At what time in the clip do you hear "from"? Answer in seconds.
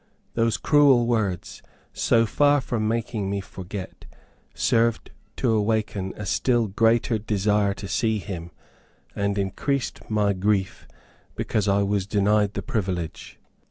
2.59-2.87